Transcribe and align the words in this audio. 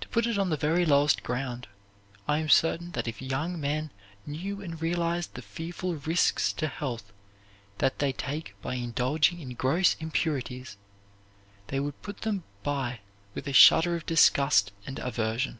To 0.00 0.06
put 0.08 0.28
it 0.28 0.38
on 0.38 0.50
the 0.50 0.56
very 0.56 0.86
lowest 0.86 1.24
ground, 1.24 1.66
I 2.28 2.38
am 2.38 2.48
certain 2.48 2.92
that 2.92 3.08
if 3.08 3.20
young 3.20 3.60
men 3.60 3.90
knew 4.24 4.60
and 4.62 4.80
realized 4.80 5.34
the 5.34 5.42
fearful 5.42 5.96
risks 5.96 6.52
to 6.52 6.68
health 6.68 7.12
that 7.78 7.98
they 7.98 8.12
take 8.12 8.54
by 8.62 8.74
indulging 8.74 9.40
in 9.40 9.54
gross 9.54 9.96
impurities 9.98 10.76
they 11.66 11.80
would 11.80 12.00
put 12.00 12.18
them 12.18 12.44
by 12.62 13.00
with 13.34 13.48
a 13.48 13.52
shudder 13.52 13.96
of 13.96 14.06
disgust 14.06 14.70
and 14.86 15.00
aversion. 15.00 15.58